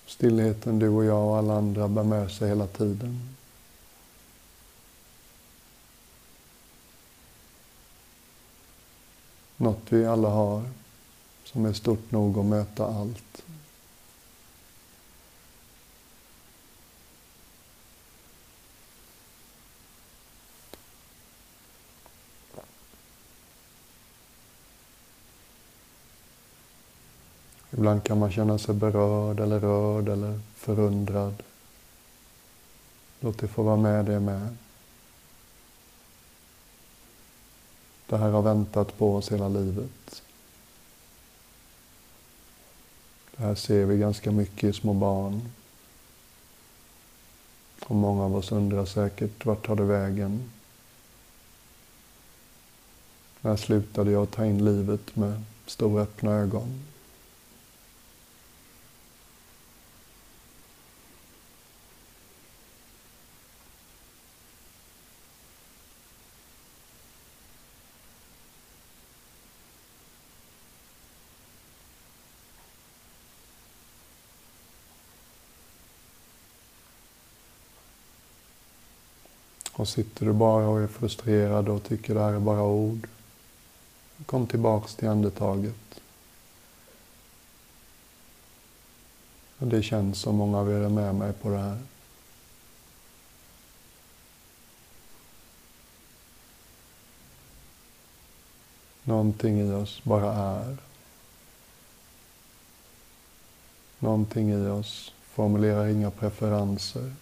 Stillheten 0.08 0.80
du 0.80 0.89
och 0.89 1.06
jag 1.06 1.28
och 1.28 1.38
alla 1.38 1.58
andra 1.58 1.88
bär 1.88 2.04
med 2.04 2.32
sig 2.32 2.50
hela 2.50 2.67
tiden. 2.67 3.36
Något 9.58 9.82
vi 9.89 10.06
alla 10.06 10.30
har 10.30 10.63
som 11.43 11.65
är 11.65 11.74
stort 11.74 12.12
nog 12.12 12.39
att 12.39 12.46
möta 12.46 12.86
allt. 12.86 13.43
Ibland 27.78 28.04
kan 28.04 28.20
man 28.20 28.32
känna 28.32 28.58
sig 28.58 28.76
berörd 28.76 29.40
eller 29.40 29.60
rörd 29.60 30.10
eller 30.10 30.40
förundrad. 30.56 31.44
Låt 33.20 33.38
det 33.38 33.48
få 33.48 33.63
vara 33.63 33.76
med 33.76 34.06
det 34.06 34.20
med. 34.20 34.58
Det 38.08 38.18
här 38.18 38.30
har 38.30 38.42
väntat 38.42 38.98
på 38.98 39.16
oss 39.16 39.32
hela 39.32 39.50
livet. 39.50 40.22
Det 43.36 43.44
här 43.44 43.56
ser 43.56 43.86
vi 43.86 43.98
ganska 43.98 44.32
mycket 44.32 44.63
i 44.63 44.74
små 44.74 44.94
barn. 44.94 45.42
Och 47.86 47.96
många 47.96 48.24
av 48.24 48.36
oss 48.36 48.52
undrar 48.52 48.86
säkert, 48.86 49.46
vart 49.46 49.66
tar 49.66 49.76
det 49.76 49.84
vägen? 49.84 50.52
När 53.42 53.56
slutade 53.56 54.12
jag 54.12 54.32
ta 54.32 54.46
in 54.46 54.66
livet 54.66 55.16
med 55.16 55.44
stora 55.66 56.04
öppna 56.04 56.32
ögon? 56.32 56.84
Och 79.78 79.88
sitter 79.88 80.26
du 80.26 80.34
bara 80.34 80.68
och 80.68 80.82
är 80.82 80.88
frustrerad 80.88 81.70
och 81.70 81.84
tycker 81.84 82.13
det 82.13 82.22
här 82.22 82.34
är 82.34 82.40
bara 82.40 82.63
ord, 82.63 83.08
kom 84.26 84.48
tillbaks 84.48 84.96
till 84.96 85.08
andetaget. 85.08 86.02
Och 89.58 89.68
det 89.68 89.84
känns 89.84 90.20
som 90.20 90.36
många 90.36 90.58
av 90.58 90.72
er 90.72 90.80
är 90.80 90.90
med 90.90 91.16
mig 91.16 91.34
på 91.34 91.50
det 91.50 91.58
här. 91.58 91.78
Någonting 99.04 99.60
i 99.60 99.74
oss 99.74 100.04
bara 100.04 100.34
är. 100.34 100.78
Någonting 104.00 104.50
i 104.50 104.68
oss 104.68 105.13
formulerar 105.22 105.88
inga 105.88 106.12
preferenser. 106.12 107.13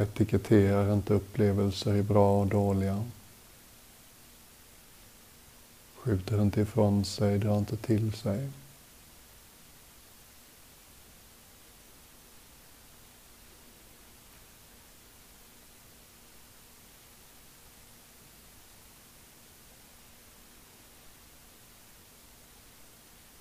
Etiketterar 0.00 0.94
inte 0.94 1.14
upplevelser 1.14 1.94
i 1.94 2.02
bra 2.02 2.40
och 2.40 2.46
dåliga. 2.46 3.04
Skjuter 5.94 6.42
inte 6.42 6.60
ifrån 6.60 7.04
sig, 7.04 7.38
drar 7.38 7.58
inte 7.58 7.76
till 7.76 8.12
sig. 8.12 8.48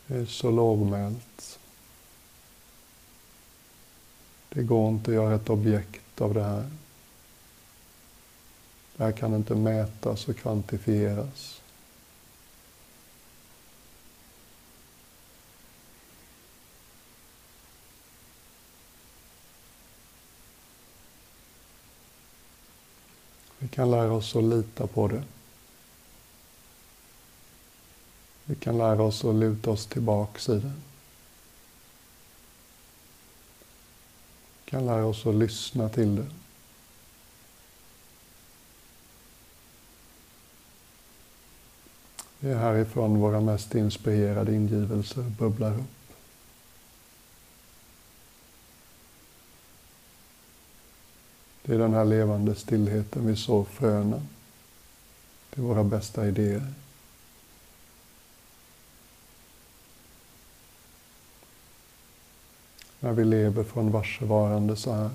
Det 0.08 0.16
är 0.16 0.26
så 0.26 0.52
lågmält. 0.52 1.60
Det 4.50 4.64
går 4.64 4.90
inte 4.90 5.12
att 5.12 5.16
göra 5.16 5.36
ett 5.36 5.50
objekt 5.50 6.09
av 6.22 6.34
det 6.34 6.44
här. 6.44 6.70
Det 8.98 9.04
här 9.04 9.12
kan 9.12 9.36
inte 9.36 9.56
mätas 9.56 10.28
och 10.28 10.38
kvantifieras. 10.38 11.62
Vi 23.60 23.68
kan 23.68 23.92
lära 23.92 24.14
oss 24.14 24.36
att 24.36 24.44
lita 24.44 24.88
på 24.88 25.08
det. 25.08 25.24
Vi 28.46 28.56
kan 28.56 28.78
lära 28.78 29.04
oss 29.04 29.26
att 29.26 29.36
luta 29.36 29.72
oss 29.72 29.86
tillbaks 29.86 30.50
i 30.50 30.60
det. 30.60 30.74
Kan 34.70 34.86
lära 34.86 35.06
oss 35.06 35.26
att 35.26 35.36
lyssna 35.36 35.90
till 35.90 36.16
det. 36.16 36.26
Det 42.40 42.50
är 42.50 42.56
härifrån 42.58 43.20
våra 43.20 43.42
mest 43.42 43.76
inspirerade 43.76 44.56
ingivelser 44.56 45.22
bubblar 45.22 45.74
upp. 45.74 46.14
Det 51.64 51.74
är 51.74 51.80
den 51.80 51.94
här 51.94 52.06
levande 52.06 52.56
stillheten 52.56 53.28
vi 53.28 53.36
sår 53.36 53.64
fröna 53.64 54.22
till 55.50 55.64
våra 55.64 55.84
bästa 55.84 56.28
idéer. 56.28 56.74
När 63.00 63.12
vi 63.12 63.26
lever 63.26 63.64
från 63.64 63.92
varsevarande 63.92 64.76
så 64.76 64.94
här 64.94 65.10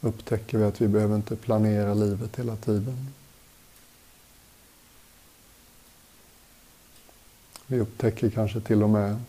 upptäcker 0.00 0.58
vi 0.58 0.64
att 0.64 0.80
vi 0.80 0.88
behöver 0.88 1.16
inte 1.16 1.36
planera 1.36 1.94
livet 1.94 2.38
hela 2.38 2.56
tiden. 2.56 3.12
Vi 7.66 7.80
upptäcker 7.80 8.30
kanske 8.30 8.60
till 8.60 8.82
och 8.82 8.90
med 8.90 9.22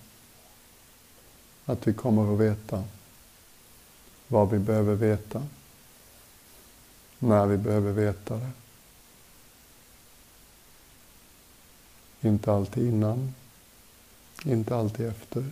att 1.66 1.88
vi 1.88 1.94
kommer 1.94 2.34
att 2.34 2.40
veta 2.40 2.84
vad 4.28 4.50
vi 4.50 4.60
behöver 4.60 4.96
veta, 4.96 5.44
när 7.20 7.46
vi 7.46 7.58
behöver 7.58 7.92
veta 7.92 8.38
det. 8.38 8.52
Inte 12.22 12.54
alltid 12.54 12.88
innan, 12.88 13.34
inte 14.44 14.76
alltid 14.76 15.06
efter. 15.06 15.46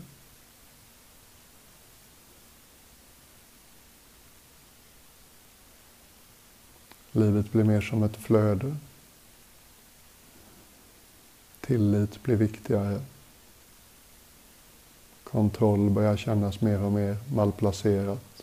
Livet 7.15 7.51
blir 7.51 7.63
mer 7.63 7.81
som 7.81 8.03
ett 8.03 8.15
flöde. 8.15 8.75
Tillit 11.61 12.23
blir 12.23 12.35
viktigare. 12.35 13.01
Kontroll 15.23 15.89
börjar 15.89 16.17
kännas 16.17 16.61
mer 16.61 16.81
och 16.81 16.91
mer 16.91 17.17
malplacerat. 17.33 18.35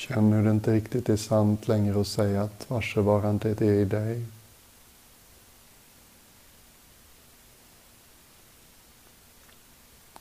Känn 0.00 0.32
hur 0.32 0.44
det 0.44 0.50
inte 0.70 0.84
riktigt 0.84 1.08
är 1.08 1.16
sant 1.16 1.68
längre 1.68 2.00
att 2.00 2.06
säga 2.06 2.42
att 2.42 2.70
varsevarandet 2.70 3.60
är 3.60 3.72
i 3.72 3.84
dig. 3.84 4.24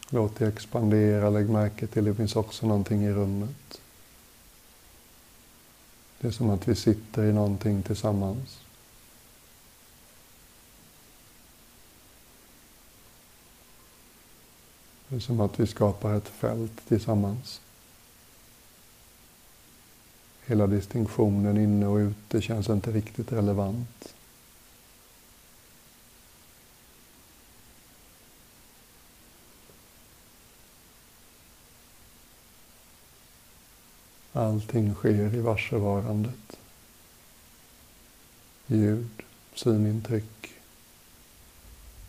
Låt 0.10 0.36
det 0.36 0.48
expandera, 0.48 1.30
lägg 1.30 1.50
märke 1.50 1.88
till 1.88 2.06
det 2.06 2.16
finns 2.16 2.36
också 2.36 2.68
någonting 2.68 3.04
i 3.04 3.12
rummet. 3.12 3.82
Det 6.20 6.28
är 6.28 6.32
som 6.32 6.50
att 6.50 6.68
vi 6.68 6.76
sitter 6.76 7.24
i 7.24 7.34
någonting 7.34 7.84
tillsammans. 7.84 8.60
Det 15.08 15.16
är 15.16 15.20
som 15.20 15.42
att 15.42 15.60
vi 15.60 15.68
skapar 15.68 16.14
ett 16.14 16.28
fält 16.28 16.88
tillsammans. 16.88 17.62
Hela 20.50 20.68
distinktionen 20.68 21.58
inne 21.58 21.88
och 21.88 21.96
ute 21.96 22.42
känns 22.42 22.70
inte 22.70 22.92
riktigt 22.92 23.32
relevant. 23.32 24.16
Allting 34.34 34.94
sker 34.94 35.36
i 35.36 35.40
varsevarandet. 35.40 36.58
Ljud, 38.68 39.24
synintryck, 39.56 40.52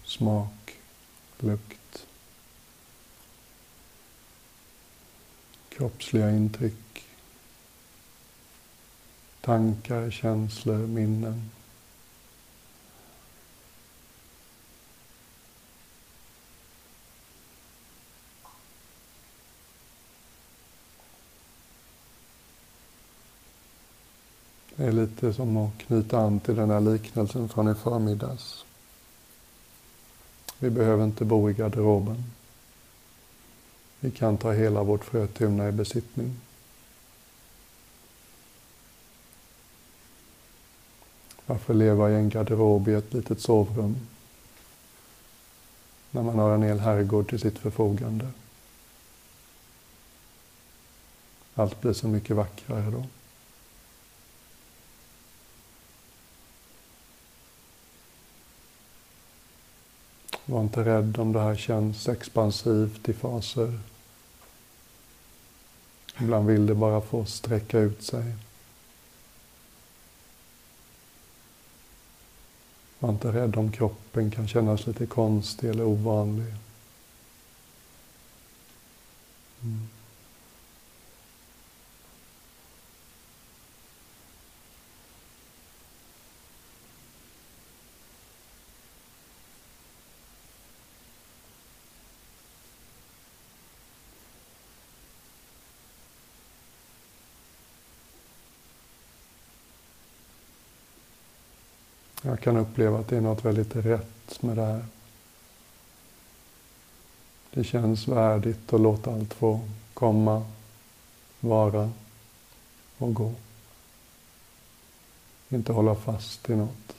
smak, 0.05 0.76
lukt, 1.38 2.07
kroppsliga 5.68 6.31
intryck 6.31 6.89
tankar, 9.40 10.11
känslor, 10.11 10.87
minnen. 10.87 11.50
Det 24.76 24.87
är 24.87 24.92
lite 24.92 25.33
som 25.33 25.57
att 25.57 25.79
knyta 25.79 26.18
an 26.18 26.40
till 26.40 26.57
den 26.57 26.70
här 26.70 26.81
liknelsen 26.81 27.48
från 27.48 27.68
i 27.68 27.74
förmiddags. 27.74 28.64
Vi 30.59 30.70
behöver 30.70 31.05
inte 31.05 31.24
bo 31.24 31.50
i 31.50 31.53
garderoben. 31.53 32.24
Vi 34.00 34.11
kan 34.11 34.37
ta 34.37 34.53
hela 34.53 34.83
vårt 34.83 35.05
frötuna 35.05 35.68
i 35.68 35.72
besittning. 35.72 36.37
Varför 41.50 41.74
leva 41.74 42.10
i 42.10 42.14
en 42.14 42.28
garderob 42.28 42.88
i 42.88 42.94
ett 42.94 43.12
litet 43.12 43.40
sovrum? 43.40 43.96
När 46.10 46.22
man 46.22 46.38
har 46.38 46.54
en 46.54 46.62
hel 46.62 46.80
herrgård 46.80 47.28
till 47.28 47.40
sitt 47.40 47.58
förfogande. 47.58 48.28
Allt 51.54 51.80
blir 51.80 51.92
så 51.92 52.08
mycket 52.08 52.36
vackrare 52.36 52.90
då. 52.90 53.04
Var 60.44 60.60
inte 60.60 60.84
rädd 60.84 61.18
om 61.18 61.32
det 61.32 61.40
här 61.40 61.56
känns 61.56 62.08
expansivt 62.08 63.08
i 63.08 63.12
faser. 63.12 63.80
Ibland 66.20 66.46
vill 66.46 66.66
det 66.66 66.74
bara 66.74 67.00
få 67.00 67.24
sträcka 67.24 67.78
ut 67.78 68.02
sig. 68.02 68.34
Var 73.00 73.10
inte 73.10 73.32
rädd 73.32 73.56
om 73.56 73.72
kroppen 73.72 74.30
kan 74.30 74.48
kännas 74.48 74.86
lite 74.86 75.06
konstig 75.06 75.70
eller 75.70 75.84
ovanlig. 75.84 76.54
Mm. 79.62 79.88
Jag 102.40 102.44
kan 102.44 102.57
uppleva 102.57 102.98
att 102.98 103.09
det 103.09 103.16
är 103.16 103.20
något 103.20 103.44
väldigt 103.44 103.76
rätt 103.76 104.42
med 104.42 104.57
det 104.57 104.64
här. 104.64 104.85
Det 107.50 107.64
känns 107.64 108.09
värdigt 108.09 108.72
att 108.72 108.81
låta 108.81 109.12
allt 109.12 109.35
få 109.35 109.61
komma, 109.94 110.46
vara 111.40 111.90
och 112.98 113.14
gå. 113.14 113.35
Inte 115.48 115.72
hålla 115.72 115.94
fast 115.94 116.50
i 116.50 116.57
något. 116.57 116.96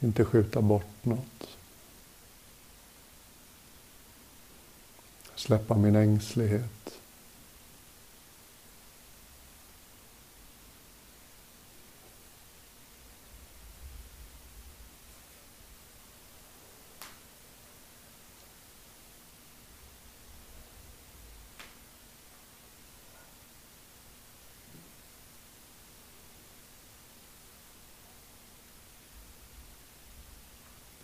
Inte 0.00 0.24
skjuta 0.24 0.62
bort 0.62 1.04
något. 1.04 1.48
Släppa 5.34 5.76
min 5.76 5.96
ängslighet. 5.96 7.00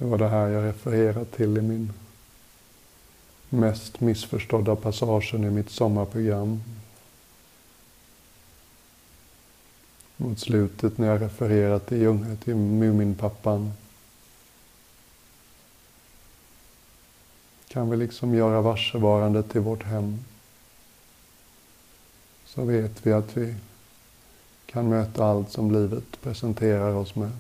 Det 0.01 0.07
var 0.07 0.19
det 0.19 0.29
här 0.29 0.49
jag 0.49 0.65
refererade 0.65 1.25
till 1.25 1.59
i 1.59 1.63
min 1.63 1.93
mest 3.49 4.01
missförstådda 4.01 4.77
passagen 4.77 5.45
i 5.45 5.51
mitt 5.51 5.71
sommarprogram. 5.71 6.63
Mot 10.17 10.39
slutet 10.39 10.99
när 10.99 11.07
jag 11.07 11.23
refererar 11.23 11.79
till, 11.79 11.99
Ljunge, 11.99 12.37
till 12.37 12.57
Muminpappan. 12.57 13.73
Kan 17.69 17.91
vi 17.91 17.97
liksom 17.97 18.35
göra 18.35 18.61
varsevarande 18.61 19.43
till 19.43 19.61
vårt 19.61 19.83
hem. 19.83 20.25
Så 22.45 22.65
vet 22.65 23.07
vi 23.07 23.13
att 23.13 23.37
vi 23.37 23.55
kan 24.67 24.89
möta 24.89 25.25
allt 25.25 25.51
som 25.51 25.73
livet 25.73 26.21
presenterar 26.23 26.95
oss 26.95 27.15
med. 27.15 27.31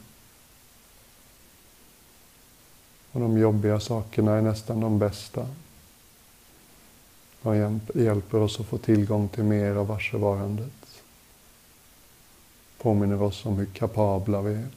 Och 3.12 3.20
de 3.20 3.38
jobbiga 3.38 3.80
sakerna 3.80 4.32
är 4.32 4.42
nästan 4.42 4.80
de 4.80 4.98
bästa. 4.98 5.48
De 7.42 7.80
hjälper 7.94 8.38
oss 8.38 8.60
att 8.60 8.66
få 8.66 8.78
tillgång 8.78 9.28
till 9.28 9.44
mer 9.44 9.74
av 9.74 9.86
varsevarandet. 9.86 11.02
Påminner 12.78 13.22
oss 13.22 13.46
om 13.46 13.56
hur 13.56 13.66
kapabla 13.66 14.42
vi 14.42 14.54
är. 14.54 14.68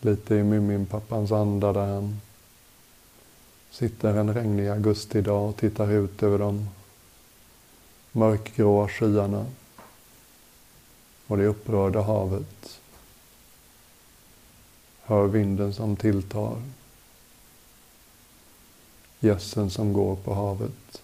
Lite 0.00 0.34
i 0.34 0.42
Muminpappans 0.42 1.32
anda 1.32 1.72
där 1.72 1.86
han 1.86 2.20
sitter 3.70 4.14
en 4.14 4.34
regnig 4.34 4.68
augustidag 4.68 5.48
och 5.48 5.56
tittar 5.56 5.92
ut 5.92 6.22
över 6.22 6.38
de 6.38 6.68
mörkgråa 8.12 8.88
skyarna 8.88 9.46
och 11.26 11.36
det 11.36 11.46
upprörda 11.46 12.00
havet 12.00 12.80
Hör 15.08 15.26
vinden 15.26 15.74
som 15.74 15.96
tilltar. 15.96 16.62
Gässen 19.20 19.70
som 19.70 19.92
går 19.92 20.16
på 20.16 20.34
havet. 20.34 21.02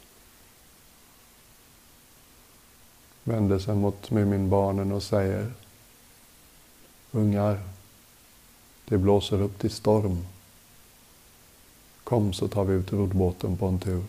Vänder 3.24 3.58
sig 3.58 3.74
mot 3.74 4.10
Muminbarnen 4.10 4.92
och 4.92 5.02
säger 5.02 5.52
Ungar, 7.10 7.60
det 8.84 8.98
blåser 8.98 9.42
upp 9.42 9.58
till 9.58 9.70
storm. 9.70 10.26
Kom 12.04 12.32
så 12.32 12.48
tar 12.48 12.64
vi 12.64 12.74
ut 12.74 12.92
roddbåten 12.92 13.56
på 13.56 13.66
en 13.66 13.80
tur. 13.80 14.04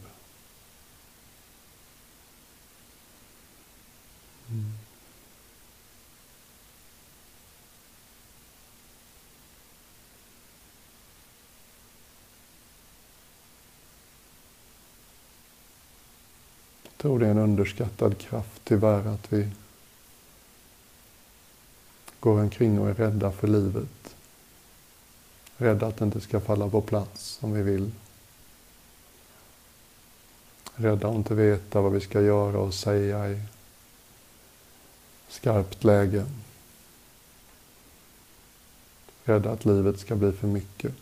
Tror 17.06 17.20
det 17.20 17.28
är 17.28 17.32
en 17.32 17.38
underskattad 17.38 18.18
kraft 18.18 18.62
tyvärr 18.64 19.08
att 19.08 19.34
vi 19.34 19.50
går 22.20 22.40
omkring 22.40 22.80
och 22.80 22.90
är 22.90 22.94
rädda 22.94 23.32
för 23.32 23.48
livet. 23.48 24.16
Rädda 25.58 25.88
att 25.88 25.98
det 25.98 26.06
inte 26.06 26.22
ska 26.22 26.40
falla 26.40 26.70
på 26.70 26.82
plats 26.82 27.24
som 27.24 27.54
vi 27.54 27.62
vill. 27.62 27.92
Rädda 30.76 31.10
att 31.10 31.16
inte 31.16 31.36
veta 31.36 31.82
vad 31.82 31.92
vi 31.92 32.02
ska 32.02 32.22
göra 32.22 32.58
och 32.58 32.74
säga 32.74 33.30
i 33.30 33.42
skarpt 35.28 35.84
läge. 35.84 36.26
Rädda 39.24 39.52
att 39.52 39.66
livet 39.66 40.00
ska 40.00 40.16
bli 40.16 40.32
för 40.32 40.48
mycket. 40.48 40.94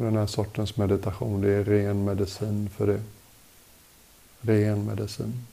Och 0.00 0.06
den 0.06 0.16
här 0.16 0.26
sortens 0.26 0.76
meditation, 0.76 1.40
det 1.40 1.50
är 1.50 1.64
ren 1.64 2.04
medicin 2.04 2.70
för 2.76 2.86
det. 2.86 3.00
Ren 4.40 4.86
medicin. 4.86 5.46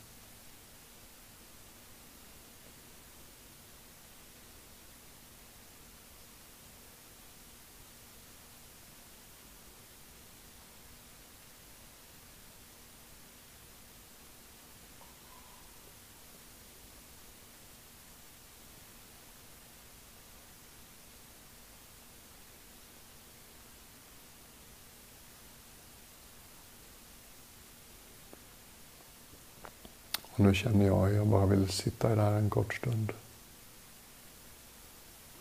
Nu 30.47 30.53
känner 30.53 30.85
jag 30.85 31.13
jag 31.13 31.27
bara 31.27 31.45
vill 31.45 31.69
sitta 31.69 32.13
i 32.13 32.15
det 32.15 32.21
här 32.21 32.31
en 32.31 32.49
kort 32.49 32.73
stund. 32.73 33.11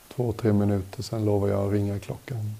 Två, 0.08 0.32
tre 0.32 0.52
minuter, 0.52 1.02
sen 1.02 1.24
lovar 1.24 1.48
jag 1.48 1.66
att 1.66 1.72
ringa 1.72 1.98
klockan. 1.98 2.54